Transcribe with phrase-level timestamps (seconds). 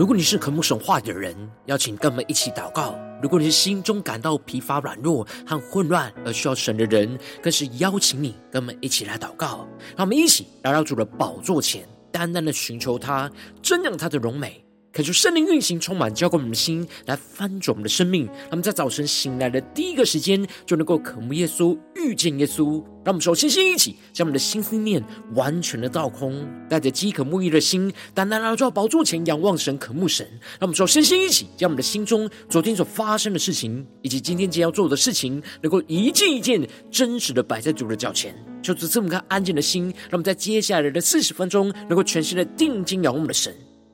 [0.00, 1.36] 如果你是渴慕神话的人，
[1.66, 9.68] 邀请跟我们一起祷告；如果你是心中感到疲乏、软弱和混乱而需要神的人，更是邀请你跟我们一起来祷告。
[9.94, 13.30] 让我们一起来到主的宝座前，单单的寻求他，
[13.62, 14.64] 瞻仰他的荣美。
[14.92, 18.26] 恳求圣灵运行，充满浇灌我们的心，来翻转我们的生命。
[18.26, 22.82] 让我们在早晨醒来的第一个时间，就能够渴慕耶稣，遇见耶稣。
[23.04, 25.00] 让我们首先先一起将我们的心思念
[25.34, 30.26] 完全的倒空，带着饥渴沐浴的心，单单来到宝座前仰望神，渴慕神。
[30.58, 39.84] 让我们首先先一起将我们的心中昨天所发生的事情，以及今天将要做的事情，能够一件一件真实的摆在主的脚前，求主赐我们个安静的心。
[39.84, 43.54] 让我们在接下来的四十分钟，能够全心的定睛仰望我们的神。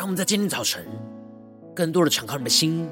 [0.00, 0.82] 让我们在今天早晨，
[1.76, 2.88] 更多的敞开我们的心，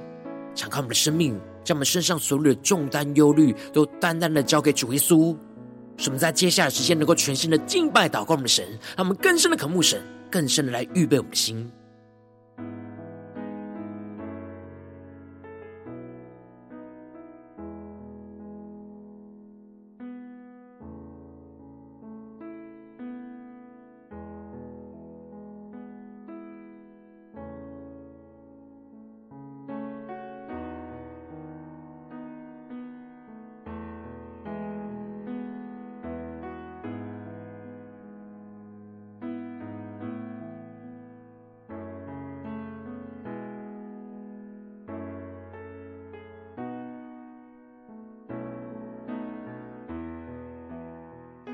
[0.54, 5.34] 敞开我们的生命，将我们身上所有的重担、忧虑，都单单的交给主耶稣。
[5.96, 8.62] 使我们在接下来的时间，能够全新的敬拜、祷告我们的神，
[8.94, 11.72] 让我们更深的渴慕神，更深的来预备我们的心。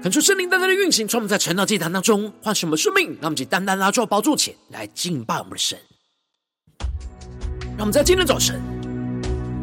[0.05, 5.79] 恳求圣灵单单的运行，从我们在晨祷祭坛当中唤醒我们生命，让我们以单单拉住宝座前来敬拜我们的神。
[7.69, 8.61] 让我们在今天早晨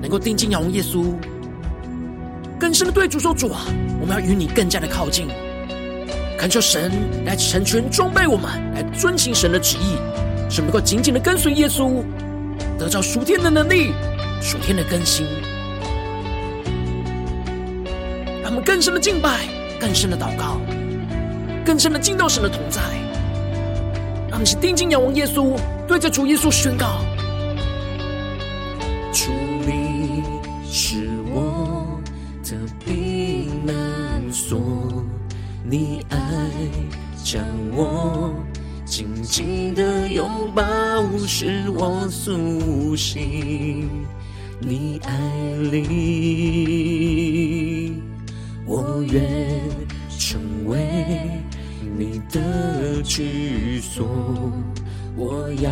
[0.01, 1.13] 能够定睛仰望耶稣，
[2.59, 3.67] 更深的对主说：“主啊，
[4.01, 5.27] 我们要与你更加的靠近。”
[6.39, 6.91] 恳求神
[7.23, 9.93] 来成全装备我们，来遵行神的旨意，
[10.49, 12.03] 使我们能够紧紧的跟随耶稣，
[12.79, 13.91] 得着属天的能力、
[14.41, 15.23] 属天的更新，
[18.41, 19.60] 让我们更深的敬拜。
[19.81, 20.61] 更深的祷告，
[21.65, 22.79] 更深的敬到神的同在，
[24.29, 26.99] 让你是定睛仰望耶稣，对着主耶稣宣告：
[29.11, 29.31] 主，
[29.65, 30.21] 你
[30.63, 31.87] 是我。
[32.43, 33.73] 的避难
[34.29, 34.59] 所，
[35.63, 36.19] 你爱
[37.23, 38.33] 将我
[38.83, 40.65] 紧紧的拥抱，
[41.25, 43.89] 使我苏醒，
[44.59, 45.17] 你爱
[45.71, 47.70] 里。
[48.65, 49.21] 我愿
[50.17, 50.77] 成为
[51.97, 54.07] 你的居所，
[55.15, 55.69] 我要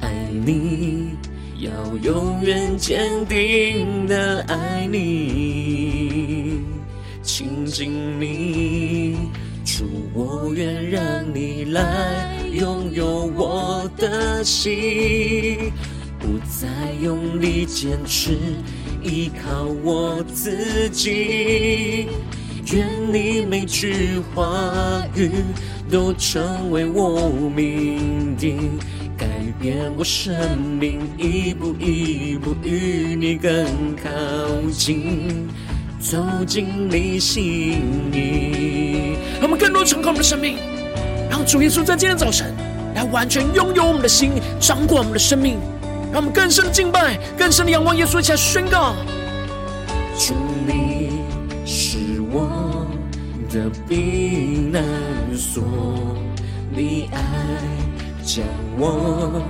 [0.00, 0.10] 爱
[0.44, 1.10] 你，
[1.58, 1.70] 要
[2.02, 6.62] 永远坚定的爱你，
[7.22, 9.16] 亲近你，
[9.64, 11.02] 主，我愿让
[11.34, 15.70] 你来拥有我的心，
[16.18, 18.36] 不再用力坚持。
[19.04, 22.08] 依靠我自己，
[22.72, 25.30] 愿你每句话语
[25.90, 28.78] 都成为我命定，
[29.14, 29.26] 改
[29.60, 30.34] 变我生
[30.80, 34.10] 命，一步一步与你更靠
[34.72, 35.48] 近，
[36.00, 39.18] 走进你心里。
[39.38, 40.56] 让我们更多成功的生命，
[41.28, 42.54] 让主耶稣在今天早晨
[42.94, 45.58] 来完全拥有我们的心，掌管我们的生命。
[46.14, 48.94] 让我们更深的敬拜，更深的仰望耶稣，一起来宣告：
[50.16, 50.32] 主，
[50.64, 51.10] 你
[51.66, 51.98] 是
[52.30, 52.86] 我
[53.50, 54.84] 的避难
[55.36, 55.64] 所，
[56.70, 57.20] 你爱
[58.22, 58.44] 将
[58.78, 59.42] 我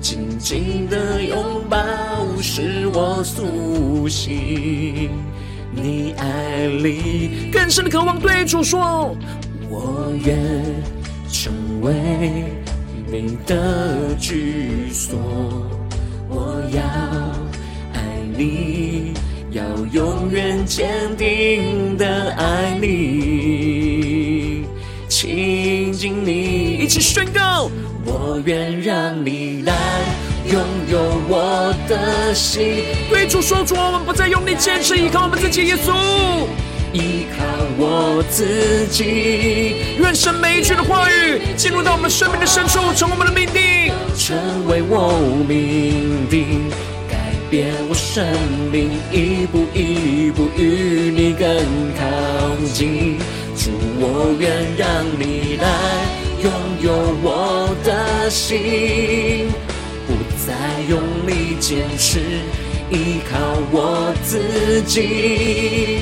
[0.00, 1.76] 紧紧的拥抱，
[2.40, 5.10] 使我苏醒。
[5.74, 9.16] 你爱里更深的渴望，对主说：
[9.68, 10.38] 我愿
[11.28, 12.44] 成为
[13.10, 15.18] 你的居所。
[16.72, 16.80] 要
[17.92, 18.00] 爱
[18.36, 19.12] 你，
[19.50, 24.64] 要永远坚定的爱你，
[25.08, 26.78] 亲近你。
[26.80, 27.70] 一起宣告：
[28.06, 29.74] 我愿让你来
[30.46, 30.60] 拥
[30.90, 30.98] 有
[31.28, 32.84] 我的心。
[33.10, 35.92] 对主说出，我们不再用力坚持依靠我们自己，耶稣，
[36.92, 37.44] 依靠
[37.78, 39.96] 我自己。
[39.98, 46.70] 愿神每一句的话语进入到我们生命的深处，成为我们的命定，成为我命定。
[47.50, 48.24] 变我生
[48.72, 51.46] 命，一步一步与你更
[51.98, 52.00] 靠
[52.72, 53.18] 近。
[53.54, 55.68] 主，我愿让你来
[56.42, 56.50] 拥
[56.80, 56.90] 有
[57.22, 59.52] 我的心，
[60.06, 60.14] 不
[60.46, 62.20] 再用力坚持，
[62.90, 63.36] 依靠
[63.70, 66.00] 我自己。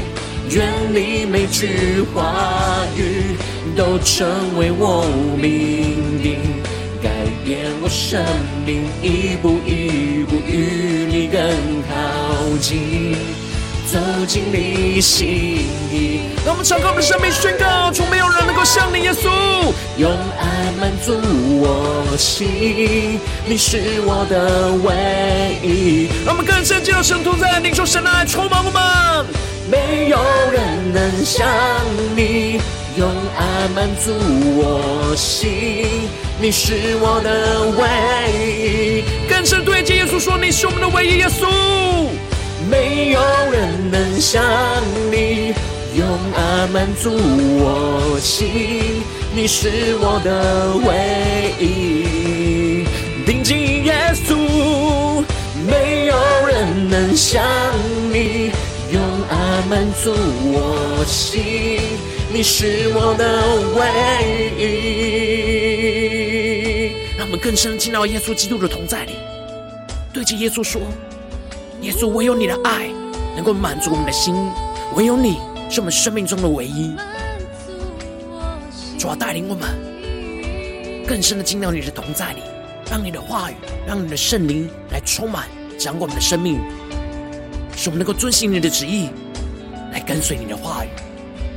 [0.53, 3.37] 愿你每句话语
[3.77, 4.27] 都成
[4.59, 5.05] 为我
[5.41, 6.39] 命定。
[7.03, 7.09] 改
[7.45, 8.23] 变我生
[8.67, 11.41] 命，一步一步与你更
[11.89, 13.15] 靠近，
[13.91, 15.27] 走进你心
[15.91, 16.21] 意。
[16.45, 19.29] 让我们敞开我们的生命，宣告：从没有人能够像你，耶稣，
[19.97, 21.13] 用爱满足
[21.61, 26.09] 我心，你是我的唯一。
[26.25, 29.27] 让我们更深进入神同在，领受神的爱充满我们。
[29.71, 30.19] 没有
[30.53, 31.47] 人能像
[32.17, 32.61] 你，
[32.97, 34.13] 用爱满足
[34.57, 36.09] 我心。
[36.41, 37.85] 你是我的唯
[38.33, 41.47] 一，更深对接耶稣说：“你是我们的唯一耶稣，
[42.71, 43.21] 没有
[43.51, 44.41] 人能像
[45.11, 45.53] 你，
[45.97, 49.03] 用爱满足我心。
[49.35, 52.85] 你是我的唯一，
[53.27, 54.37] 定睛耶稣，
[55.67, 57.43] 没有人能像
[58.13, 58.53] 你，
[58.93, 60.15] 用爱满足
[60.53, 61.81] 我心。
[62.33, 63.43] 你是我的
[63.75, 63.81] 唯
[64.57, 64.69] 一。”
[67.19, 69.17] 让我们更深进到耶稣基督的同在里，
[70.13, 70.81] 对着耶稣说
[71.83, 72.89] ：“耶稣，唯有你的爱
[73.35, 74.35] 能够满足我们的心，
[74.95, 75.39] 唯有你
[75.71, 76.95] 是我们生命中的唯一。
[78.99, 79.69] 主啊，带领我们
[81.07, 82.41] 更深的进到你的同在里，
[82.91, 83.55] 让你的话语，
[83.87, 85.47] 让你的圣灵来充满，
[85.79, 86.61] 掌管我们的生命，
[87.75, 89.09] 使我们能够遵行你的旨意，
[89.93, 90.89] 来跟随你的话语。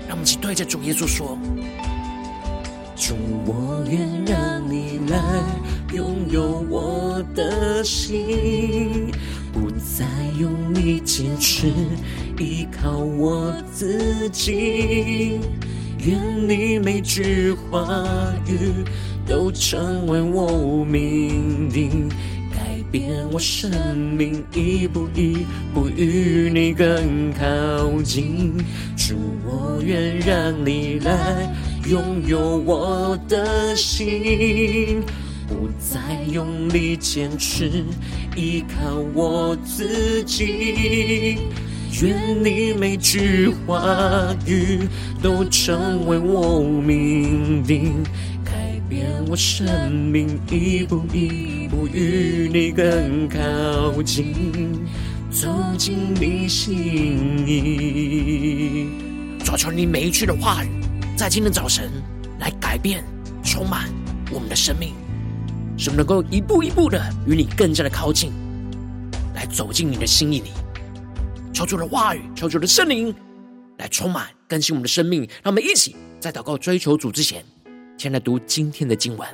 [0.07, 1.37] 让我们一起对着主耶稣说。”
[2.95, 3.15] 主，
[3.45, 5.19] 我愿让你来
[5.93, 9.11] 拥有我的心，
[9.53, 10.05] 不再
[10.39, 11.67] 用力坚持，
[12.39, 15.39] 依靠我自己。
[16.00, 16.19] 愿
[16.50, 17.88] 你每句话
[18.47, 18.83] 语
[19.25, 22.09] 都成为我命定，
[22.51, 28.57] 改变我生命，一步一步与你更靠近。
[28.97, 29.15] 主，
[29.45, 31.56] 我愿让你来。
[31.89, 35.03] 拥有我的心，
[35.63, 37.86] 不再用力坚持，
[38.36, 41.38] 依靠我自己。
[42.01, 44.80] 愿你每句话语
[45.21, 47.94] 都成为我命定，
[48.44, 54.33] 改变我生命，一步一步与你更靠近，
[55.31, 58.89] 走进你心意。
[59.45, 60.68] 抓住你每一句的话语。
[61.16, 61.89] 在今天早晨，
[62.38, 63.01] 来改变、
[63.45, 63.88] 充满
[64.30, 64.92] 我们的生命，
[65.83, 66.97] 使我们能够一步一步的
[67.28, 68.31] 与你更加的靠近，
[69.35, 70.52] 来走进你的心意里。
[71.52, 73.13] 求主的话语，求主的圣灵
[73.80, 75.28] 来充满更新我们的生命。
[75.44, 77.44] 让我们一起在祷告追求主之前，
[77.97, 79.28] 先来读今天的经文。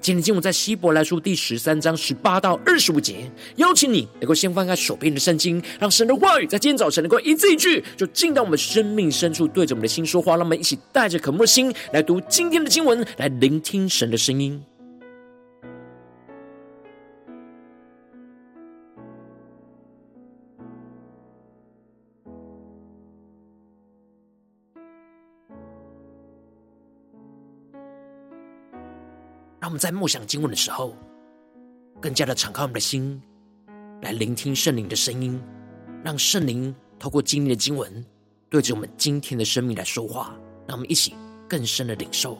[0.00, 10.32] 今天经文在希伯来书第十三章十八到二十五节，邀请你能够先翻开手边的圣经，让神的话语在今天早晨能够一字一句，就进到我们生命深处，对着我们的心说话。
[10.32, 14.60] 让我们一起带着渴慕的心来读今天的经文，来聆听神的声音。
[29.72, 30.94] 我们在默想经文的时候，
[31.98, 33.18] 更加的敞开我们的心，
[34.02, 35.42] 来聆听圣灵的声音，
[36.04, 38.04] 让圣灵透过今天的经文，
[38.50, 40.36] 对着我们今天的生命来说话。
[40.68, 41.14] 让我们一起
[41.48, 42.36] 更深的领受。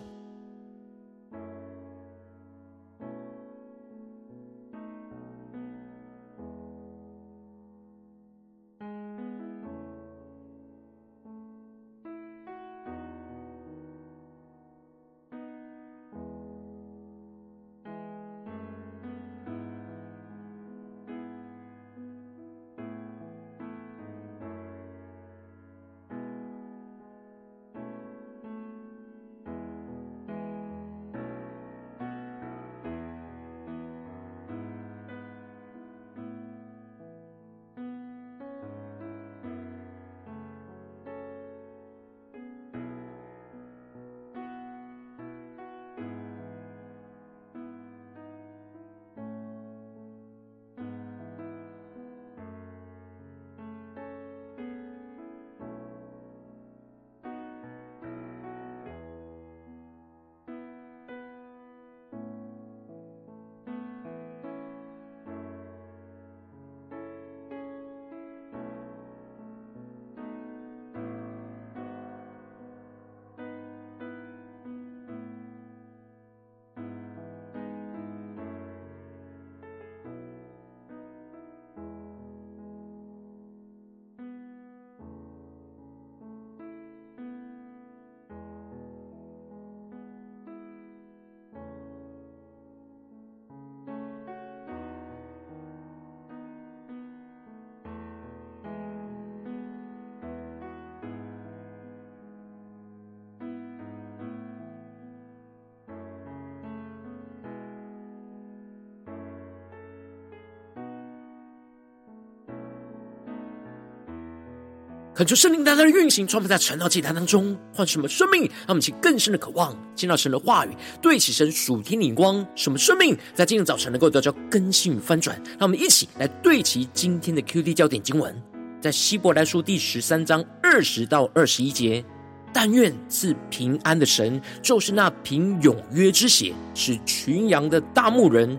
[115.23, 125.41] 恳求圣灵大大的运行，充满在晨祷祭坛当中，唤什么生命，让我们起更深的渴望，见到神的话语，对齐神属天的光，什么生命在今天早晨能够得到更新与翻转。
[125.51, 128.35] 让我们一起来对齐今天的 QD 焦点经文，
[128.81, 132.05] 在希伯来书第十三章二十到二十一节。
[132.53, 138.59] 但愿赐平安的神，就是那凭永约之血使群羊的大牧人，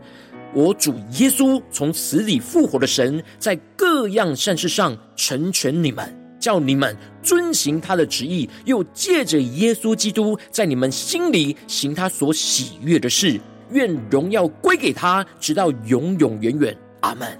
[0.54, 13.40] 我主耶稣从死里复活的神，在各样善事上成全你们，叫你们遵行他的旨意，又借着耶稣基督在你们心里行他所喜悦的事。
[13.72, 16.78] 愿荣耀归给他，直到永永远远。
[17.00, 17.40] 阿门。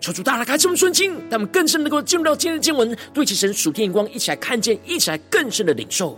[0.00, 6.16] 求主大大开这么顺经，他们更深能够进入到今天的经文，对其神属天眼光，一起来看见，一起来更深的领受。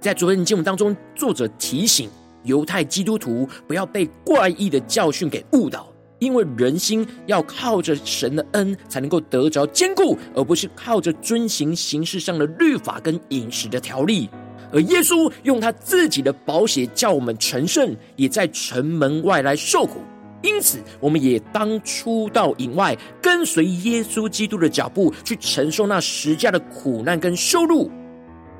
[0.00, 2.10] 在昨天的经文当中，作者提醒
[2.44, 5.91] 犹太基督徒不要被怪异的教训给误导，
[6.22, 14.30] 因为人心要靠着神的恩才能够得着坚固，而不是靠着遵行形式上的律法跟饮食的条例。
[14.72, 20.00] 而耶稣用他自己的宝血叫我们成圣，也在城门外来受苦。
[20.42, 27.90] 因此，我们也当出到营外，跟随耶稣基督的脚步，去承受那十架的苦难跟羞辱。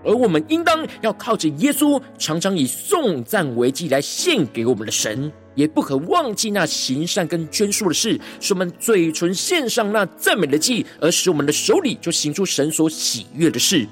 [0.05, 13.87] 而我们应当要靠着耶稣，常常以颂赞为祭来献给我们的神，也不可忘记那行善跟捐输的事，使我们嘴唇献上那赞美的祭，而使我们的手里就行出神所喜悦的事。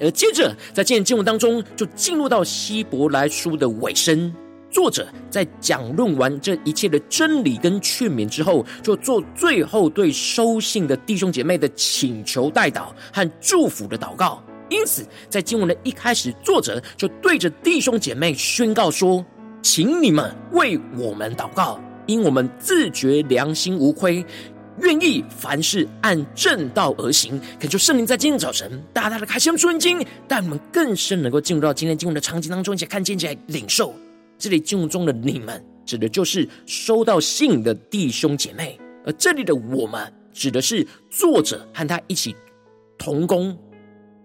[0.00, 4.34] 而接着，在今天经文当中，就进入到希伯来书的尾声。
[4.68, 14.42] 作者在讲论完这一切的真理跟劝勉之后，就做最后对收信的弟兄姐妹的请求代祷和祝福的祷告。
[14.70, 19.22] 因此，在经文的一开始，作者就对着弟兄姐妹宣告说
[19.62, 24.24] ：“请你们为我们祷告，因我们自觉良心无亏，
[24.80, 33.94] 愿意凡事按正道而行。”恳求圣灵在今天早晨大大的开箱顺经，带我们更深能够进入到今天经文的场景当中，一起看见、起来领受。
[34.36, 38.76] 这里经文中的你们，指的就是收到信的弟兄姐妹；
[39.06, 42.34] 而这里的我们，指的是作者和他一起
[42.98, 43.56] 同工。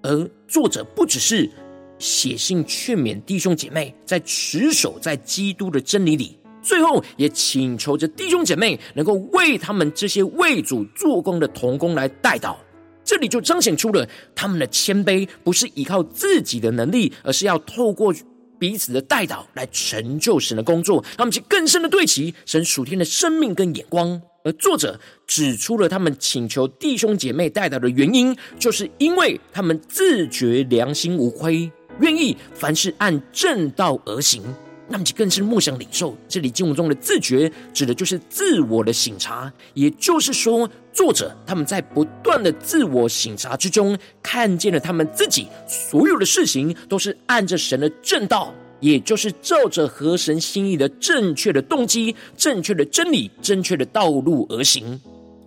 [0.01, 1.49] 而作者不只是
[1.99, 12.55] 写信劝勉弟兄姐妹，在持守在基督的真理里，最后也请求着弟兄姐妹能够为他们这些为主做工的童工来代祷。
[13.03, 18.13] 这里就彰显出了他们的谦卑，不是依靠自己的能力，而是要透过。
[18.59, 24.19] 彼此的代祷来成就神的工作，让我们去更深的对齐神属天的生命跟眼光。
[24.43, 34.41] 而作者指出了他们请求弟兄姐妹代祷的原因，就是因为他们自觉良心无亏，愿意凡事按正道而行。
[34.89, 39.51] 那么就更是梦想领受，这里经文中的自觉，指的就是自我的省察。
[39.73, 54.97] 也就是说，作者他们在不断的自我省察之中，看见了他们自己所有的事情都是按着神的正道，也就是照着合神心意的正确的动机、正确的真理、正确的道路而行。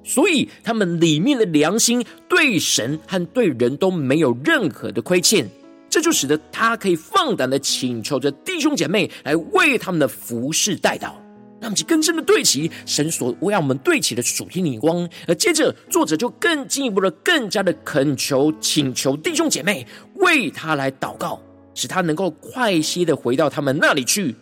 [0.05, 5.49] 所以，他们里面的良心对神和对人都没有任何的亏欠。
[5.91, 11.13] 这就使得他可以放胆的请求着弟兄姐妹来为他们的服事代祷，
[11.61, 15.07] 让我们更深的对齐神所为我们对齐的属天眼光。
[15.27, 21.43] 而接着作者就更进一步的、更加的恳求、请求弟兄姐妹为他来祷告，
[21.75, 24.35] 使他能够快些的回到他们那里去。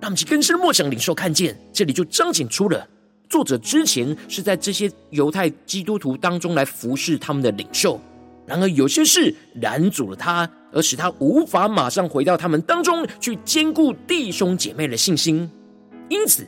[0.00, 2.86] 让我们更深的默想领受看见，这里就彰显出了
[3.28, 8.00] 作者之前是在这些犹太基督徒当中来服侍他们的领袖。
[8.46, 15.48] 然而，有些事拦阻了他，而使他无法马上回到他们当中去兼顾弟兄姐妹的信心。
[16.08, 16.46] 因此，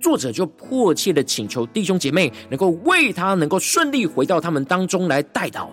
[0.00, 5.68] 作者就迫切的请求弟兄姐妹能够为他能够顺利回到他们当中来代祷，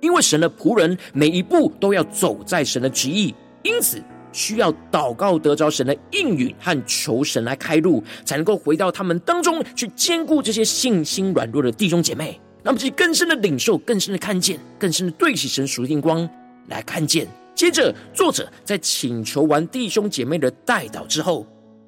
[0.00, 12.40] 因为神的仆人每一步都要走在神的旨意，因此需要祷告得着神的应允和求神来开路，才能够回到他们当中去兼顾这些信心软弱的弟兄姐妹。
[12.62, 16.28] 让我们去更深的领受，更深的看见，更深的对起神属天光
[16.66, 17.28] 来看见。
[17.56, 21.46] 接着，作者在请求完弟兄姐妹的代祷之后，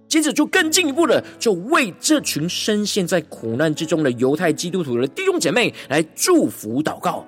[0.09, 7.23] 接着就更进一步的，就为这群深陷在苦难之中的犹太基督徒的弟兄姐妹来祝福祷告。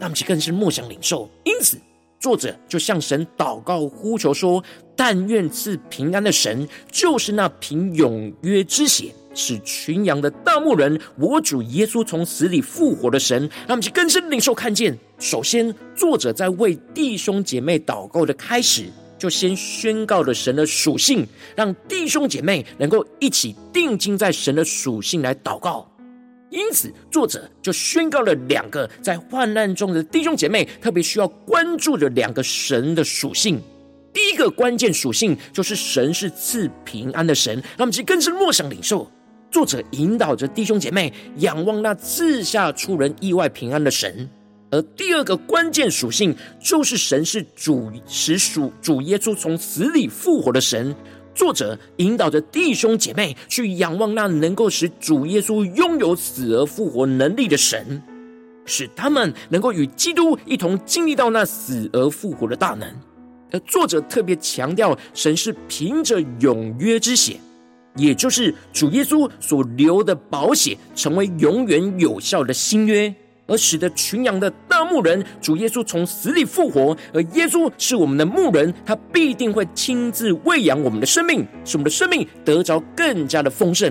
[0.00, 1.28] 让我们去更是默想领受。
[1.44, 1.76] 因此，
[2.18, 4.64] 作者就向神祷告呼求说
[4.96, 14.98] ：“但愿赐平安的神，就是那凭永约之血。”使群羊的大牧人，我主耶稣从死里复活的神，让我们去更深领受看见。
[15.20, 25.88] 首先，作者在为弟兄姐妹祷告的开始，就先宣告了神的属性，让弟兄姐妹能够一起定睛在神的属性来祷告。
[26.50, 33.60] 因此，作者就宣告了两个在患难中的弟兄姐妹特别需要关注的两个神的属性。
[34.12, 39.08] 第一个关键属性就是神是赐平安的神，让我们去更深默想领受。
[39.50, 44.28] 作者引导着弟兄姐妹仰望那赐下出人意外平安的神。
[44.70, 50.94] 而第二个关键属性就是神是主使属主耶稣从死里复活的神。
[51.34, 58.02] 作者引导着弟兄姐妹去仰望那能够使主耶稣拥有死而复活能力的神，
[58.66, 62.86] 使他们能够与基督一同经历到那死而复活的大能。
[63.50, 67.36] 而作者特别强调，神是凭着永约之血，
[67.98, 73.14] 也就是主耶稣所留的宝血，成为永远有效的新约。
[73.50, 83.90] 而使得群羊的大牧人主耶稣从死里复活，而耶稣是我们的牧人，他必定会亲自喂养我们的生命，使我们的生命得着更加的丰盛。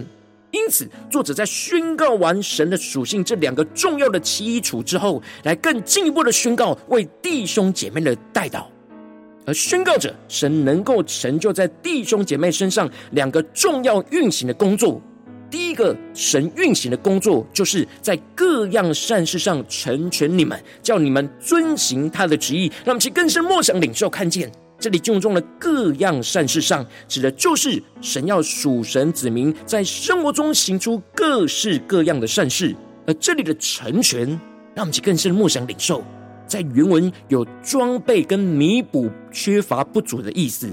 [0.52, 8.66] 因此，作者在宣告完神的属性这两个重要的基础之后，来更进一步的宣告为弟兄姐妹的代祷，
[9.48, 15.02] 而宣告着神能够成就在弟兄姐妹身上两个重要运行的工作。
[15.50, 22.68] 第一个神运行的工作，就是在各样善事上成全你们，叫你们遵行他的旨意。
[22.84, 32.76] 让我们去更深默想领受，看见这里经文中的各样善事上，指的就是神要属神子民在生活中行出各式各样的善事。
[33.06, 34.28] 而这里的成全，
[34.76, 36.04] 让我们去更深默想领受，
[36.48, 40.70] 在原文有装备跟弥补缺乏不足的意思。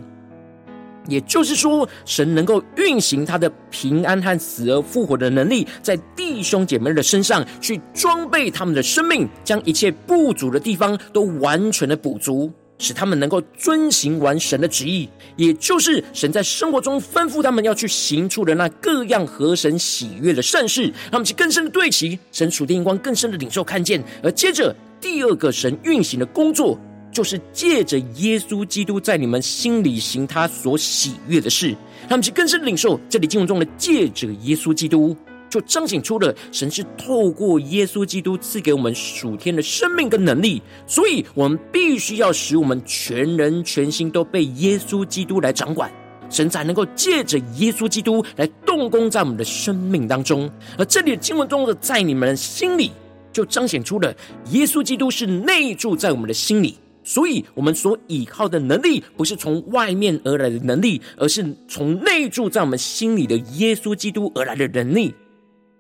[1.07, 15.09] 也就是说，神能够运行他的平安和死而复活的能力，在弟兄姐妹的身上去装备他们的生命，将一切不足的地方都完全的补足，使他们能够遵行完神的旨意。
[15.37, 24.03] 也就是神在生活中吩咐他们要去行出的那各样合神喜悦的善事，他们去更深的对齐神属天光，更深的领受看见。
[24.23, 26.79] 而接着第二个神运行的工作。
[27.15, 31.73] 就是借着耶稣基督在你们心里行他所喜悦的事，
[32.09, 35.17] 他们去更深的领受这里经文中的借着耶稣基督，
[35.55, 45.89] 就彰显出了神是透过耶稣基督赐给我们属天的生命跟能力，所以我们必须要使我们全人全心都被耶稣基督来掌管，
[46.29, 50.51] 神才能够借着耶稣基督来动工在我们的生命当中。
[50.77, 52.91] 而这里的经文中的在你们的心里，
[53.33, 54.13] 就彰显出了
[54.51, 56.75] 耶稣基督是内住在我们的心里。
[57.05, 65.15] 所以，我们所依靠的能力，不是从外面而来的能力，而是从内住在我们心里的耶稣基督而来的能力。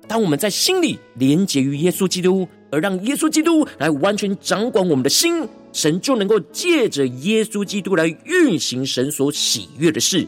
[0.06, 10.26] 当我们在心里连结于耶稣基督，而让耶稣基督来完全掌管我们的心，神就能够借着耶稣基督来运行神所喜悦的事，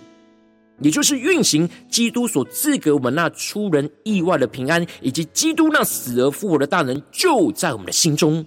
[0.80, 8.44] 也就是运行基督所赐给我们那出人意外的平安，以及基督那死而复活的大能，就在我们的心中。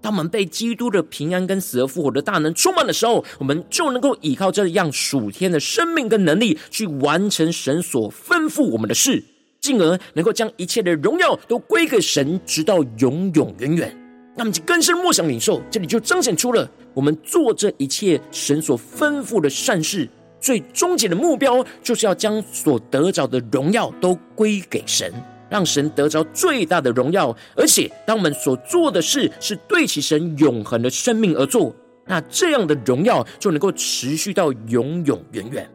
[0.00, 9.24] 当我们被基督的平安跟死而复活的大能充满的时候，我们就能够依靠这样属天的生命跟能力，去完成神所吩咐我们的事，
[9.60, 13.96] 进而能够将一切的荣耀都归给神，直到永永远远。
[14.36, 20.08] 那么，就更深默想领受，这里就彰显出了我们做这一切神所吩咐的善事，
[20.40, 25.12] 最终极的目标，就是要将所得着的荣耀都归给神。
[25.50, 31.74] 让神得着最大的荣耀，而且当我们所做的事是对其神永恒的生命而做，
[32.06, 35.66] 那这样的荣耀就能够持续到永永远远。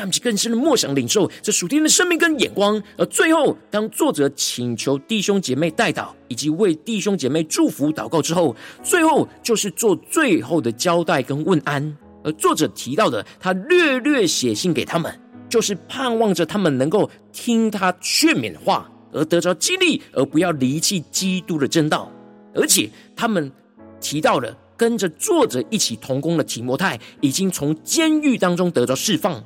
[0.00, 2.82] 让我们更深的默想领受这属天的生命跟眼光。
[2.96, 11.94] 而最后，当作者请求弟兄姐妹代祷，以及为弟兄姐妹祝福祷告之后，最后就是做最后的交代跟问安。
[12.24, 15.14] 而作者提到的，他略略写信给他们，
[15.50, 18.90] 就是盼望着他们能够听他劝勉话。
[19.12, 22.10] 而得着激励，而不要离弃基督的正道。
[22.54, 23.52] 而且他们
[24.00, 29.42] 提到了跟着作者一起同工的提摩太，已经从监狱当中得着释放。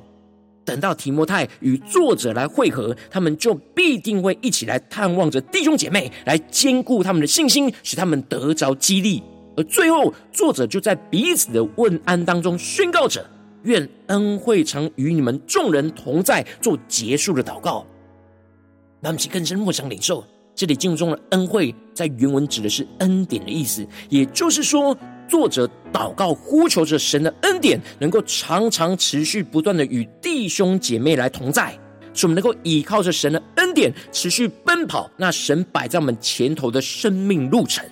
[0.65, 9.21] 等到提摩太与作者来会合，他们就必定会一起来探望着弟兄姐妹，来坚固他们的信心，使他们得着激励。
[9.55, 13.25] 而最后，作者就在彼此的问安当中宣告着：
[13.63, 17.85] 愿恩惠常与你们众人同在，做结束的祷告。
[19.01, 20.25] 让我们更深默想领受，
[20.55, 23.87] 这里经文中的恩惠，在原文指的是恩典的意思。
[24.09, 31.77] 也就是说，作者祷告呼求着神的恩典，能够常常持续不断的与弟兄姐妹来同在，
[32.13, 37.83] 使我们能够依靠着神的恩典，持续奔跑那神摆在我们前头的生命路程。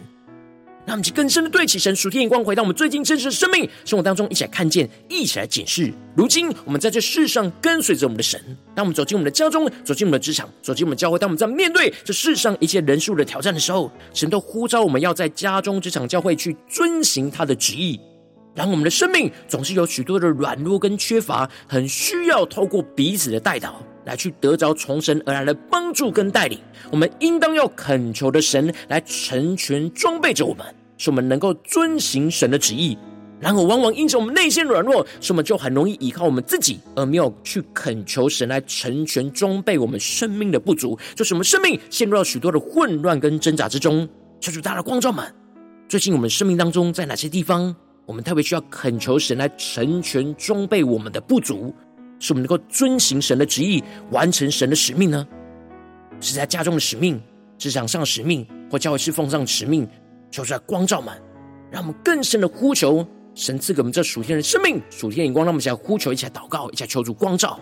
[0.86, 5.94] 让我们更深的对齐神属天眼光，回到我们最近真实的生命生活当中，一起来看见，一起来检视。
[6.16, 8.40] 如今我们在这世上跟随着我们的神，
[8.76, 18.00] 当我们走进我们的家中，走进我们的职场，走进我们的教会，当我们在面对这世上一切人数的挑战的时候，神都呼召我们要在家中、职场、教会去遵行他的旨意。
[18.54, 26.60] 然后我们的生命总是有许多的软弱跟缺乏，很需要透过彼此的代祷来去得着从神而来的帮助跟带领。
[26.92, 30.66] 我们应当要恳求的神来成全装备着我们，
[30.98, 32.98] 使我们能够遵行神的旨意。
[33.40, 44.08] 然后往往因着我们内心软弱，使我们就很容易依靠我们自己，而没有去恳求神来成全装备我们生命的不足，就是我们生命陷入到许多的混乱跟挣扎之中。
[44.40, 45.26] 求主大大的光照们，
[45.90, 47.76] 最近我们生命当中在哪些地方？
[48.06, 51.74] 我们特别需要恳求神来成全装备我们的不足，
[52.24, 55.28] 使我们能够遵行神的旨意，完成神的使命呢？
[56.22, 57.22] 是在家中的使命、
[57.58, 59.86] 职场上的使命，或教会侍奉上的使命，
[60.32, 61.14] 求出来光照们，
[61.70, 63.06] 让我们更深的呼求
[63.36, 67.60] 神赐给我们这属天的生命、属天的眼光，让我们一起来呼求，一起来祷告，一起来求主光照。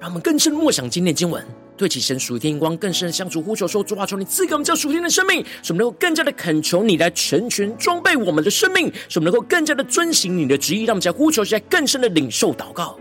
[0.00, 1.44] 让我们更深默想今天的经文，
[1.76, 10.84] 对起神属天光，更深的相处呼求说：主啊，求你赐给我们这属天的生命，使我们能够更加的恳求你来成全装备我们的生命，使我们能够更加的遵行你的旨意。
[10.84, 12.98] 让我们在呼求，在更深的领受祷告。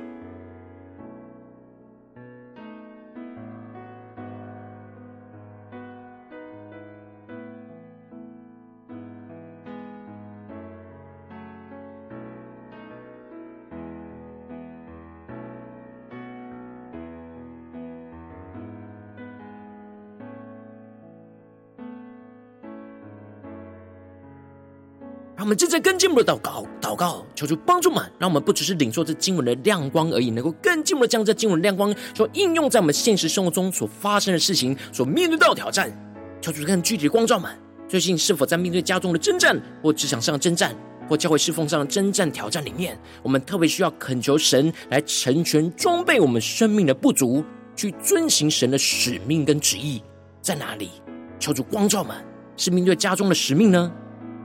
[25.49, 35.91] 我们正在跟进我们的祷告，祷告，求主帮助们，让我们不只是领受这经文的亮光而已，能够更进一步的将这经文亮光所应用在我们现实生活中所发生的事情，所面对到的挑战。
[36.39, 37.51] 求主更具体的光照们，
[37.87, 40.77] 最近是否在面对家中的征战，或职场上的征战，
[41.09, 47.43] 或教会侍奉上的征战挑战里面，我们特别需要恳求神来成全装备我们生命的不足，
[47.75, 49.99] 去遵行神的使命跟旨意
[50.43, 50.91] 在哪里？
[51.39, 52.15] 求主光照们，
[52.55, 53.91] 是面对家中的使命呢？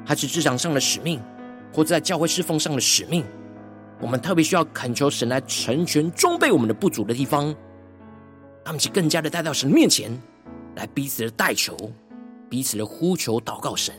[0.04, 1.20] 还是职场上的使命，
[1.72, 3.24] 或者在教会侍奉上的使命，
[4.00, 7.54] 我们特别需要恳求神来成全装备我们的不足的地方，
[8.64, 10.10] 他们就更加的带到神面前，
[10.76, 11.76] 来彼此的代求，
[12.48, 13.94] 彼此的呼求祷告神。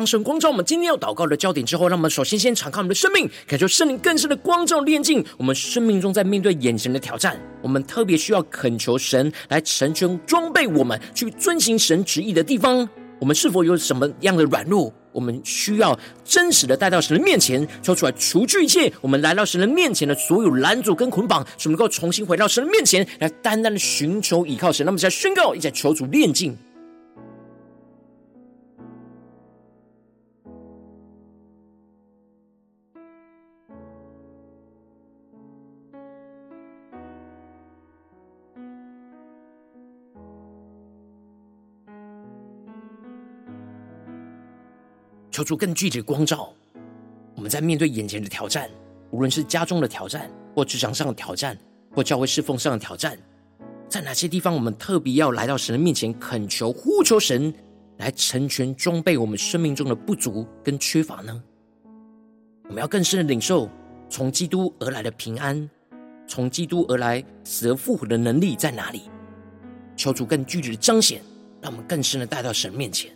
[0.00, 12.88] 当神光照我们今天要祷告的焦点之后，让我们首先先敞开我们的生命，感受圣灵更深的光照炼净我们生命中在面对眼前的挑战，我们特别需要恳求神来成全装备我们去遵行神旨意的地方。
[13.18, 14.90] 我们是否有什么样的软弱？
[15.12, 18.90] 我们需要真实的带到神的面前，抽出来除去一切。
[19.02, 24.86] 我们来到神的面前的所有拦阻跟捆绑，使我们能够重新回到神的面前来，单单的寻求依靠神。
[24.86, 26.56] 那么，在宣告，一起求主炼净。
[45.40, 46.52] 求出更具体的光照，
[47.34, 48.68] 我们在面对眼前的挑战，
[49.10, 51.56] 无论是家中的挑战，或职场上的挑战，
[51.94, 53.16] 或教会侍奉上的挑战，
[53.88, 57.54] 在哪些地方，我们特别要来到神的面前恳求、呼求神
[57.96, 61.42] 来成全装备我们生命中的不足跟缺乏呢？
[62.64, 63.66] 我们要更深的领受
[64.10, 65.70] 从基督而来的平安，
[66.26, 69.04] 从基督而来死而复活的能力在哪里？
[69.96, 71.22] 求主更具体的彰显，
[71.62, 73.10] 让我们更深的带到神面前。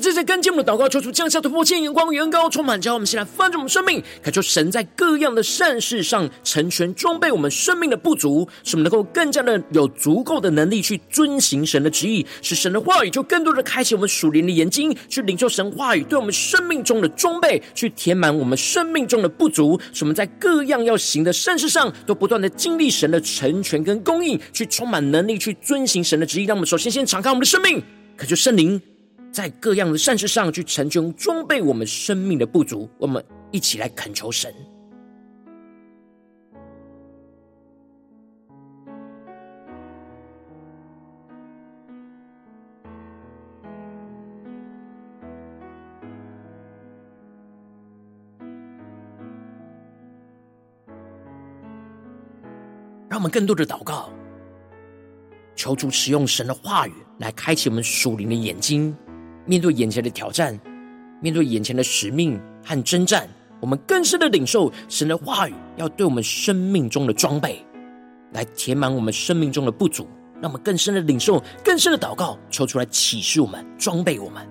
[0.00, 26.44] 这些跟进我们的祷告，求主降下突破性眼光与恩膏，充满教我们，先来翻转我们生命，恳求神在各样的善事上成全装备我们生命的不足，使我们能够更加的有足够的能力去遵行神的旨意，使神的话语就更多的开启我们属灵的眼睛，去领受神话语对我们生命中的装备，去填满我们生命中的不足，使我们在各样要行的善事上都不断的经历神的成全跟供应，去充满能力去遵行神的旨意。
[26.44, 27.82] 让我们首先先敞开我们的生命，
[28.16, 28.80] 恳求圣灵。
[29.32, 34.52] 在各样的善事上去成全装备我们生命的不足，我们一起来恳求神，
[53.08, 54.10] 让我们更多的祷告，
[55.54, 58.94] 求主使用神的话语来开启我们属灵的眼睛。
[59.50, 60.56] 面对眼前的挑战，
[61.20, 67.60] 面对眼前的使命和征战，我们更深的领受神的话语，要对我们生命中的装备，
[68.32, 70.06] 来填满我们生命中的不足，
[70.40, 74.46] 让我们更深的领受，更深的祷告，求出来启示我们，装备我们。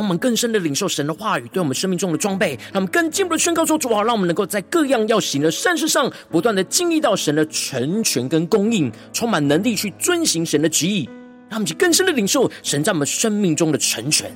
[0.00, 11.04] 让我们更深的领受神的话语，对我们生命中的装备，让我们更进一步的宣告说：“主啊，让我们能够在各样要行的善事上，不断的经历到神的成全跟供应，充满能力去遵行神的旨意，
[11.50, 14.32] 让我们去更深的领受神在我们生命中的成全。”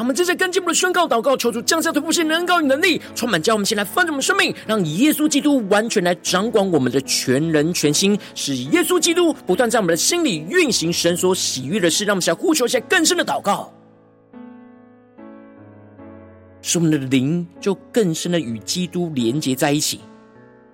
[0.00, 12.06] 让我们正在更进一步的宣告、祷告，求主降下突破性的恩膏与能力，充满叫我们先来翻转我们生命，让耶稣基督完全来掌管我们的全人全心，使耶稣基督不断在我们的心里运行神所喜悦的事。
[12.06, 13.70] 让我们想呼求一下更深的祷告，
[16.62, 20.00] 使我们的灵就更深的与基督连接在一起。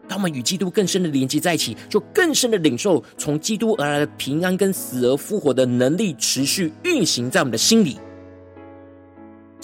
[0.06, 7.98] 当我们与基督更深的连接在一起，就更深的领受从基督而来的平安跟死而复活的能力，持续运行在我们的心里。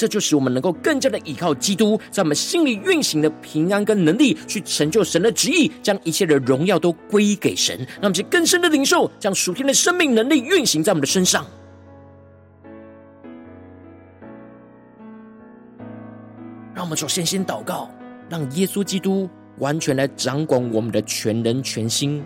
[0.03, 7.79] 这就使我们能够更加的依靠基督，在我们心里运行的平安跟能力，去成就神的旨意，将一切的荣耀都归给神。
[8.01, 11.47] 让我们更深的领受，将属天的生命能力运行在我们的身上。
[16.75, 17.89] 让我们首先先祷告，
[18.29, 22.25] 让耶稣基督完全来掌管我们的全人全心，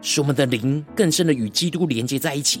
[0.00, 2.60] 使我们的灵更深的与基督连接在一起。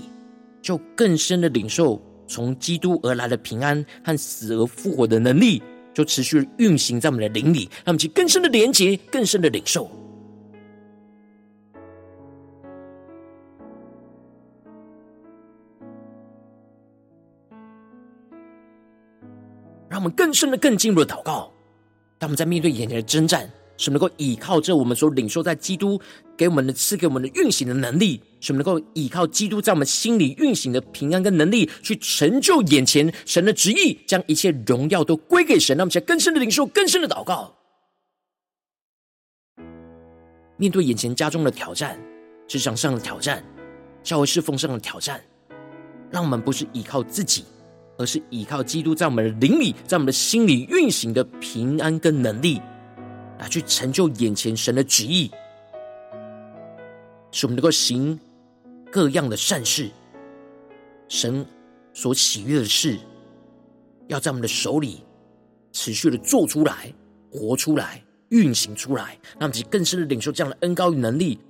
[0.62, 9.90] 就更深的领受从基督而来的平安和死而复活的能力，就持续运行在我们的灵里，让我们去更深的连接，更深的领受。
[19.88, 21.52] 让我们更深的、更进入的祷告。
[22.18, 26.00] 当我们在面对眼前的征战，使我们能够依靠着我们所领受在基督
[26.36, 35.76] 给我们的赐给我们的运行的能力，使我们能够依靠基督在我们心里运行的平安跟能力，去成就眼前神的旨意，将一切荣耀都归给神。
[35.76, 37.56] 让我们在更深的领受、更深的祷告，
[40.56, 41.98] 面对眼前家中的挑战、
[42.46, 43.44] 职场上的挑战、
[44.02, 45.20] 教会侍奉上的挑战，
[46.10, 47.44] 让我们不是依靠自己，
[47.98, 52.60] 而是依靠基督在我们的灵里、在我们的心里运行的平安跟能力。
[53.42, 55.28] 来去成就眼前神的旨意，
[57.32, 58.16] 使我们能够行
[58.88, 59.90] 各样的善事，
[61.08, 61.44] 神
[61.92, 62.96] 所喜悦的事，
[64.06, 65.04] 要在我们的手里
[65.72, 66.94] 持续的做出来、
[67.32, 71.40] 活出来、运行出来，让自己更深的领受这样的恩高与能力。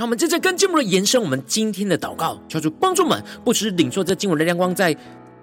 [0.00, 4.96] 那我们接着更进一步的延伸我们今天的祷告，求主帮助们，不只是领受这经文的亮光，在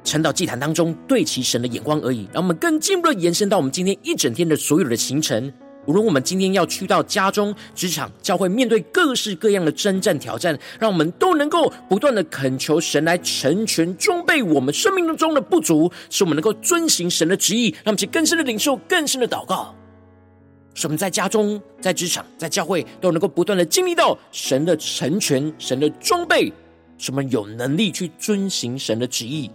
[0.03, 5.53] 晨祷祭坛当中对齐神的眼光而已，让我们更进一步的延伸到我们今天一整天的所有的行程。
[5.85, 19.75] 无论我们今天要去到家中、职场、教会，面对各式各样的征战挑战，让我们都能够不断的恳求神来成全装备我们生命中的不足，使我们能够遵行神的旨意，让我们去更深的领受、更深的祷告。
[20.77, 26.53] 什么在家中、在职场、在教会都能够不断的经历到神的成全、神的装备，
[26.99, 29.49] 什么有能力去遵行神的旨意。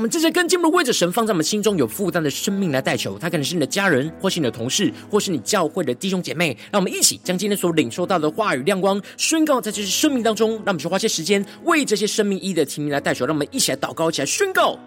[0.00, 6.56] 我们这些跟进一步为着神放在我们心中有负担的生命来代求，他可能是你的家人，或是你的同事，或是你教会的弟兄姐妹。
[6.72, 10.52] 让我们一起将今天所领受到的话语亮光宣告在这些生命当中。
[10.52, 13.26] 让我们去花些时间为这些生命一的提名来代求。
[13.26, 14.78] 让我们一起来祷告，一起来宣告。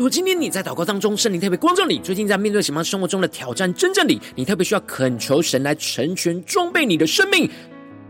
[0.00, 7.46] 如果今天你在祷告当中，圣灵特别光照你，最近在面对什么生活中的挑战、真正你，你特别需要恳求神来成全装备你的生命。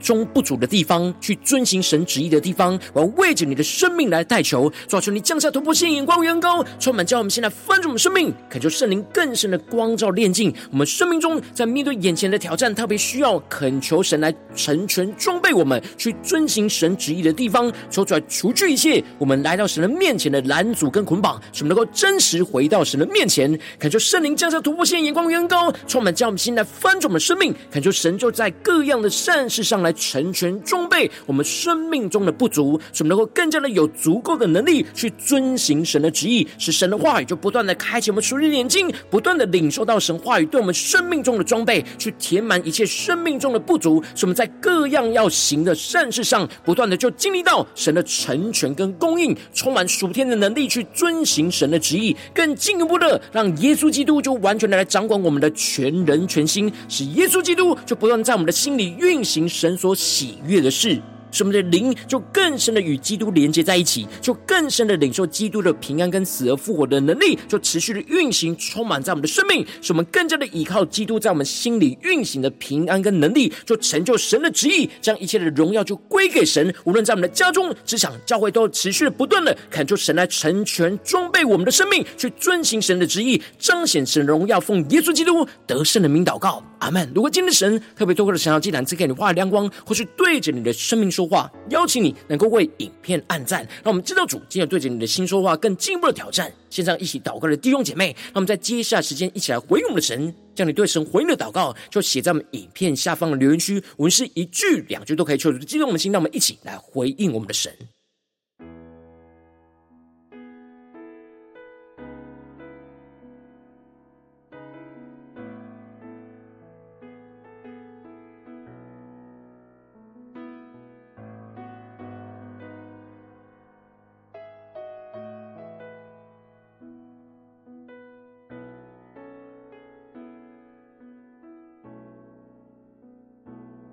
[0.00, 29.89] 中不足的地方，去遵行神旨意的地方，我要为着你的生命来代求，抓住，你降下突破性眼光，远高，充满，叫我们现在翻转我们生命，恳求圣灵更深的光照炼净我们生命中，在面对眼前的挑战，特别需要恳求神来成全装备我们，去遵行神旨意的地方，求出来除去一切我们来到神的面前的拦阻跟捆绑，使我们能够真实回到神的面前，恳求圣灵降下突破性眼光，远高，充满，叫我们现在翻转我们生命，恳求神就在各样的善事上来。
[29.92, 61.00] 成全装备我们生命中的不足，使我们能够更加的有足够的能力去遵行神的旨意，使神的话语就不断的开启我们属灵的眼睛，不断的领受到神话语对我们生命中的装备，去填满一切生命中的不足，使我们在各样要行的善事上，不断的就经历到神的成全跟供应，充满属天的能力去遵行神的旨意，更进一步的让耶稣基督就完全的来掌管我们的全人全心，使耶稣基督就不断在我们的心里运行神说喜悦的事。
[61.30, 76.74] 使我们的灵就更深的与基督连接在一起，就更深的领受基督的平安跟死而复活的能力，就持续的运行，充满在我们的生命，使我们更加的依靠基督在我们心里运行的平安跟能力，就成就神的旨意，将一切的荣耀就归给神。
[76.84, 84.60] 无论在我们的家中、职场、教会，都持续的不断的恳求神来成全装备我们的生命，去遵行神的旨意，彰显神的荣耀。
[84.60, 87.10] 奉耶稣基督得胜的名祷告，阿门。
[87.14, 96.50] 如果今天神特别透过了神要祭坛赐给你话语亮光，或是对着你的生命说说话，邀请你能够为影片按赞，让我们知道主今天对着你的心说话，更进一步的挑战。
[96.70, 107.70] 线上一起祷告的弟兄姐妹，那我们在接下来时间一起来回应我们的神，将你对神回应的祷告就写在我们影片下方的留言区，文字一句两句都可以，求主激动我们的心，让我们一起来回应我们的神。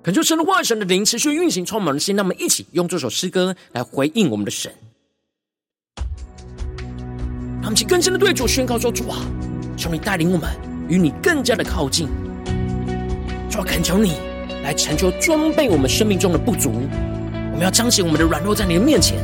[0.07, 2.15] 恳求神的话语、神的灵持续运行，充满的心。
[2.15, 4.71] 让我们一起用这首诗歌来回应我们的神。
[7.55, 9.19] 让我们去更深的对主宣告说：“主啊，
[9.75, 10.49] 求你带领我们
[10.87, 12.07] 与你更加的靠近。
[13.49, 14.13] 主啊，恳求你
[14.63, 16.71] 来成就装备我们生命中的不足。
[16.71, 19.17] 我们要彰显我们的软弱在你的面前。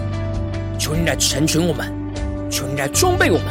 [0.78, 1.90] 求你来成全我们，
[2.52, 3.46] 求你来装备我们，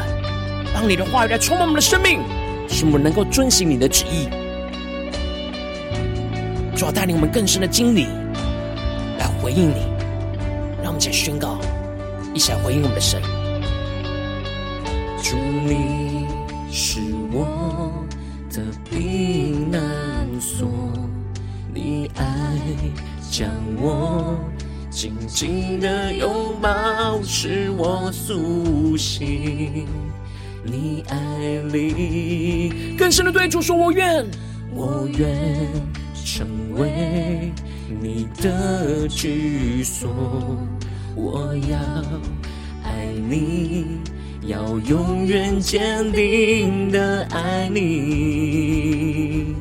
[0.75, 2.21] 让你的话语来充满我们的生命，
[2.69, 4.29] 使我们能够遵行你的旨意。
[6.83, 8.07] 主要带领我们更深的经历，
[9.17, 9.87] 来回应你。
[10.83, 11.61] 让我们一起来宣告，
[12.35, 13.23] 一起来回应我们的神。
[15.23, 16.27] 主，你
[16.73, 16.99] 是
[17.31, 17.93] 我
[18.51, 19.81] 的避难
[20.41, 20.69] 所，
[21.73, 22.59] 你爱
[23.31, 23.49] 将
[23.81, 24.37] 我
[24.91, 29.87] 紧紧的拥抱，使我苏醒。
[30.65, 31.17] 你爱
[31.71, 34.27] 里更深的对主说：“我愿，
[34.75, 35.31] 我愿
[36.25, 37.53] 成为
[38.01, 40.11] 你的居所。
[41.15, 41.77] 我要
[42.83, 43.87] 爱你，
[44.47, 49.55] 要永远坚定的爱你，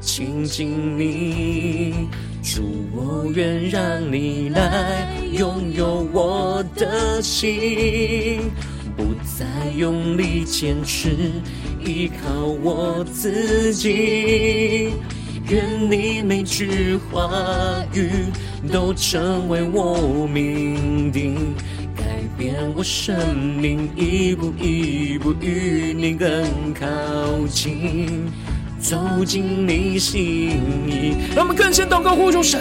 [0.00, 2.08] 亲近你。”
[2.40, 2.62] 主，
[2.94, 8.40] 我愿让你来拥有我的心，
[8.96, 9.04] 不
[9.36, 9.44] 再
[9.76, 11.10] 用力坚持
[11.84, 14.92] 依靠我自己。
[15.50, 18.10] 愿你每句话语
[18.70, 21.54] 都成为我命定，
[21.96, 22.04] 改
[22.36, 26.28] 变我生命，一步一步与你更
[26.74, 26.86] 靠
[27.48, 28.30] 近。
[28.78, 30.20] 走进你心
[30.86, 32.60] 意，让我们更深祷告呼求神，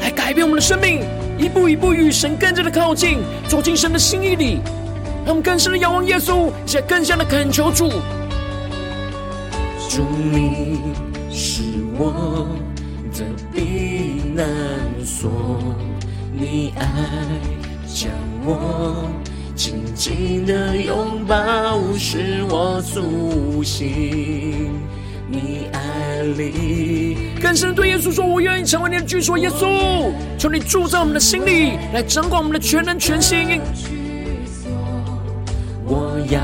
[0.00, 1.02] 来改变我们的生命，
[1.38, 4.58] 一步一步与神更加的靠近，走进神的心意里。
[5.24, 7.88] 让我们更深的仰望耶稣，且更加的恳求主。
[9.88, 10.80] 主，你
[11.96, 12.48] 我
[13.12, 14.44] 的避难
[15.04, 15.30] 所，
[16.32, 16.84] 你爱
[17.86, 18.10] 将
[18.44, 19.08] 我
[19.54, 24.72] 紧紧的拥抱，使我苏醒。
[25.26, 33.60] 你爱里，更深对耶稣说：“我愿意成为你的居所。”耶稣，求你住在我们的心里，来掌管我们的全人全心。
[35.86, 36.40] 我要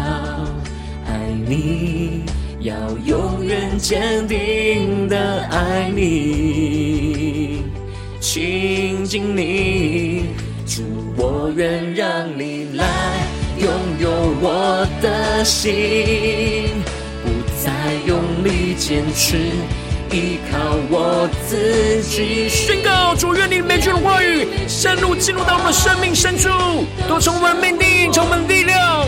[1.07, 2.24] 爱你，
[2.62, 2.74] 要
[3.06, 7.62] 永远坚定的爱你，
[8.20, 10.26] 亲近你，
[10.66, 10.82] 主，
[11.16, 12.84] 我愿让你来
[13.58, 13.66] 拥
[13.98, 14.11] 有
[14.42, 16.84] 我的心。
[17.24, 17.30] 不
[17.64, 17.72] 再
[18.04, 19.38] 用力坚持，
[20.12, 22.46] 依靠我自己。
[22.50, 26.50] 宣告主，愿你每句的话语深入进入到我们的生命深处，
[27.08, 29.06] 都成为命定，充满力量，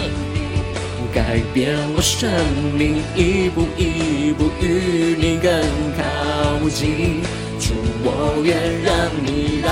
[1.14, 2.30] 改变我生
[2.76, 5.52] 命，一步一步与你更
[5.96, 7.20] 靠近。
[7.60, 8.92] 主，我愿让
[9.22, 9.68] 你来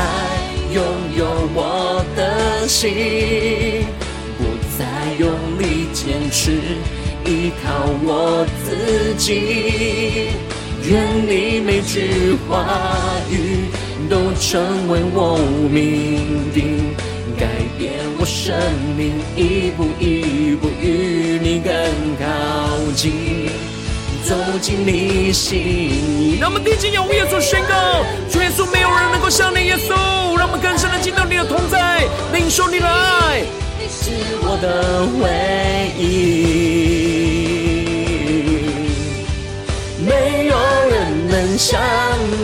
[0.75, 0.85] 拥
[1.17, 1.25] 有
[1.55, 3.87] 我的心，
[4.37, 4.45] 不
[4.77, 4.85] 再
[5.19, 6.53] 用力坚持。
[7.25, 10.31] 依靠我自己，
[10.85, 10.91] 愿
[11.27, 12.67] 你每句话
[13.31, 13.71] 语
[14.09, 15.39] 都成为我
[15.71, 16.95] 命定，
[17.39, 17.47] 改
[17.79, 18.55] 变我生
[18.97, 21.73] 命，一步一步与你更
[22.19, 22.27] 靠
[22.95, 23.51] 近，
[24.25, 26.39] 走进你心意。
[26.41, 29.95] 让我们定睛仰望耶稣，宣告：主耶稣，没有人能够像你耶稣，
[30.39, 33.43] 让我们更深的进到你的同在，领受你的爱，
[33.79, 34.11] 你是
[34.43, 36.11] 我的唯一。
[40.03, 40.57] 没有
[40.91, 41.81] 人能像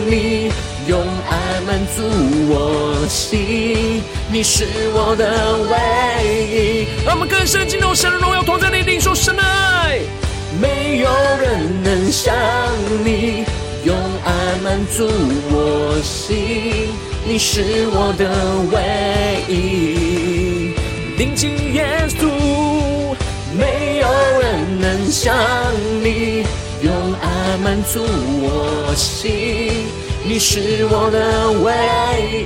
[0.07, 0.51] 你
[0.87, 0.99] 用
[1.65, 2.03] 满足
[2.49, 5.23] 我心，你是我的
[5.69, 5.75] 唯
[6.47, 6.87] 一。
[7.05, 9.99] 让我们更深进入神的荣耀同在里，领受神的爱。
[10.59, 12.33] 没有人能像
[13.03, 13.45] 你
[13.83, 15.07] 用爱满足
[15.51, 16.89] 我心，
[17.25, 18.29] 你是我的
[18.71, 18.75] 唯
[19.53, 20.73] 一。
[21.17, 22.27] 临近耶稣，
[23.57, 24.07] 没有
[24.39, 25.35] 人能像
[26.03, 26.45] 你。
[26.79, 29.87] 用爱满足我心，
[30.27, 31.73] 你是我的唯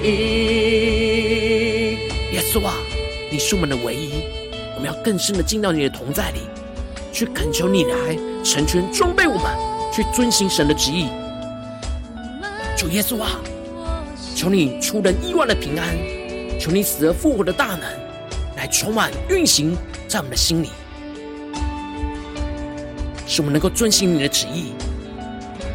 [0.04, 1.98] 一。
[2.32, 2.76] 耶稣啊，
[3.32, 4.22] 你是我们的唯一，
[4.76, 6.42] 我们要更深的进到你的同在里，
[7.12, 9.46] 去恳求你来成全装备我们，
[9.92, 11.08] 去遵行神的旨意。
[12.78, 13.42] 主耶稣啊，
[14.36, 15.98] 求你出人意外的平安，
[16.60, 17.82] 求你死而复活的大能
[18.58, 19.76] 来充满运行
[20.08, 20.70] 在我们的心里。
[23.26, 24.74] 使我们能够遵行你的旨意，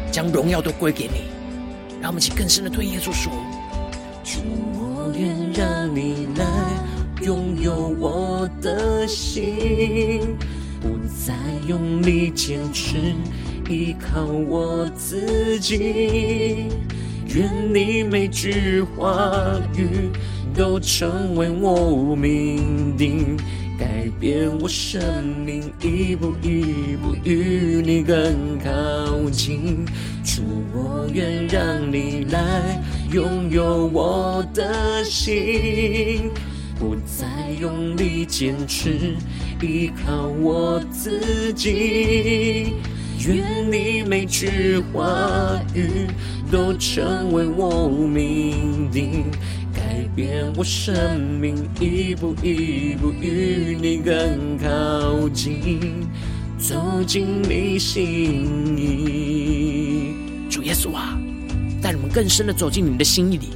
[0.09, 1.35] 将荣耀都归给你。
[2.07, 3.33] 让我们一起更深的对耶稣说：
[4.23, 4.39] 主，
[4.79, 6.45] 我愿让你来
[7.21, 10.37] 拥有我的心，
[10.79, 10.87] 不
[11.25, 11.33] 再
[11.67, 12.95] 用力坚持
[13.69, 16.69] 依靠我自己。
[17.35, 20.09] 愿你每句话语
[20.55, 23.35] 都成为我命定。
[23.77, 25.01] 改变我生
[25.45, 29.85] 命，一步一步与你更靠近。
[30.23, 30.41] 主，
[30.73, 36.31] 我愿让你来拥有我的心，
[36.79, 39.15] 不再用力坚持，
[39.61, 42.73] 依靠我自己。
[43.27, 46.07] 愿你每句话语
[46.51, 49.25] 都成为我命定，
[49.73, 56.07] 改变我生命，一步一步与你更靠近，
[56.57, 60.15] 走进你心意。
[60.49, 61.17] 主耶稣啊，
[61.81, 63.49] 带我们更深的走进你的心意里，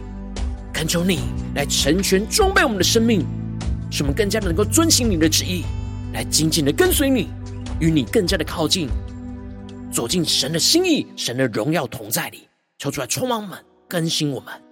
[0.71, 1.19] 恳求你
[1.55, 3.25] 来成全装备我们的生命，
[3.89, 5.63] 使我们更加的能够遵行你的旨意，
[6.13, 7.29] 来紧紧的跟随你，
[7.79, 8.87] 与你更加的靠近。
[9.91, 13.57] 走进神的心意，神的荣耀同在里，求主来充满我们，
[13.89, 14.70] 更新我们。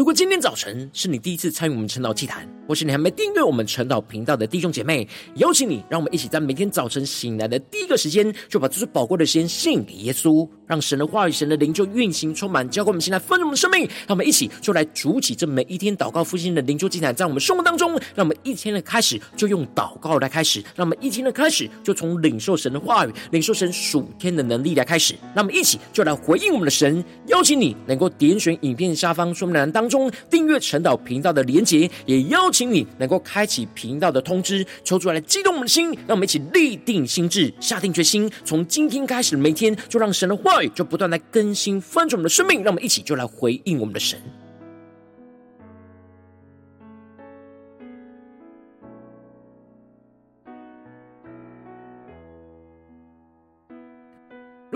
[0.00, 13.80] 如果今天早晨是你第一次参与我们晨祷祭坛，或是你还没订阅我们晨祷频道的弟兄姐妹，邀请你，让我们一起在每天早晨醒来的第一个时间，就把最宝贵的时间献给耶稣，让神的话语、神的灵就运行充满，浇灌我们现在丰盛的生命。
[14.06, 25.16] 让我们一起就来筑起这每一天祷告复兴的灵就祭坛，在我们生活当中，让我们一天的开始就用祷告来开始，让我们一天的开始就从领受神的话语、领受神属天的能力来开始。
[25.34, 44.20] 让我们一起就来回应我们的神，邀请你能够点选影片下方说明栏当中订阅晨祷频道的连结，也邀请你能够开启频道的通知，抽出来激动我们的心，让我们一起立定心智，下定决心，从今天开始的每天，就让神的话语就不断来更新翻转我们的生命，让我们一起就来回应我们的神。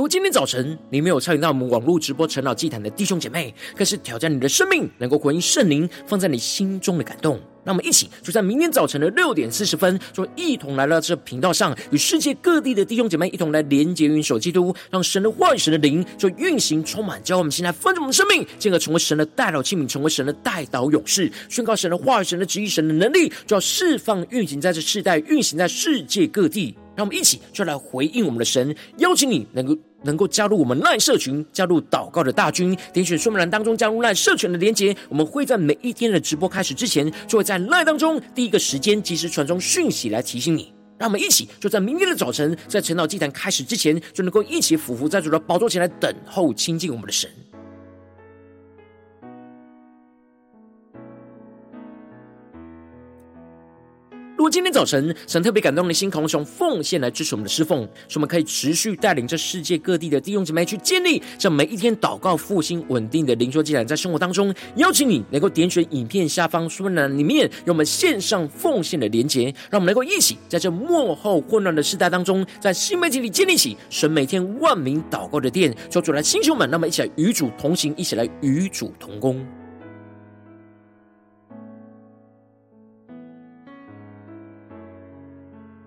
[0.04, 7.40] 果今天早晨你没有参与到我们网络直播晨祷祭坛的弟兄姐妹，更是挑战你的生命，能够回应圣灵放在你心中的感动。
[7.64, 26.76] 那我们一起就在明天早晨的六点四十分，就一同来到这频道上，与世界各地的弟兄姐妹一同来连接、云手基督，让神的话语、神的灵就运行、充满，教我们现在丰盛我们的生命，进而成为神的代祷器皿，成为神的代祷勇士，宣告神的话语、神的旨意、神的能力，就要释放、运行在这世代，运行在世界各地。
[26.96, 34.96] 让我们一起就来回应我们的神，邀请你能够能够加入我们赖社群，加入祷告的大军，点选说明栏当中加入赖社群的连接。
[35.08, 40.72] 我们会在每一天的直播开始之前，就会在赖当中第一个时间及时传送讯息来提醒你。
[40.96, 47.28] 让我们一起就在明天的早晨，在晨祷祭坛开始之前，就能够一起俯伏在主的宝座前来等候亲近我们的神。
[54.36, 79.46] 如果今天早晨神特别感动的心，渴望奉献来支持我们的侍奉，使我们可以持续带领这世界各地的弟兄姐妹去建立这每一天祷告复兴稳定的灵修祭坛，在生活当中，邀请你能够点选影片下方说明栏里面有我们线上奉献的连结，让我们能够一起在这末后混乱的时代当中，在新媒体里建立起神每天万名祷告的殿，求主来弟兄们，那么一起来与主同行，一起来与主同工。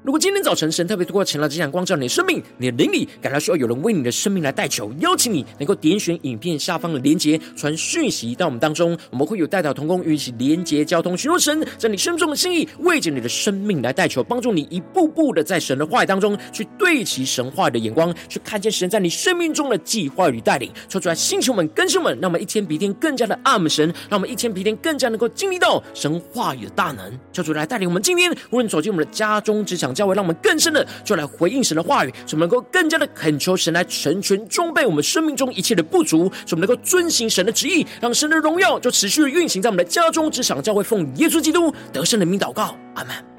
[0.08, 29.94] 如果今天早晨神特别透过晨祷这样光照你的生命，你的灵里感到需要有人为你的生命来代求，邀请你能够点选影片下方的连结，传讯息到我们当中，我们会有代祷同工与你一起连结交通，寻求神在你生中的心意，为着你的生命来代求，帮助你一步步的在神的话语当中去对齐神话的眼光，去看见神在你生命中的计划与带领，说出来星球们、更新们，让我们一天比一天更加的爱们神，让我们一天比一天更加能够经历到神话语的大能，求主来带领我们今天无论走进我们的家中、职场。
[29.98, 43.37] 教会让我们更深的就来回应神的话语，使我们能够更加的恳求神来成全装备我们生命中一切的不足，使我们能够遵行神的旨意，让神的荣耀就持续运行在我们的家中、只想、教会，奉耶稣基督得胜的名祷告，阿门。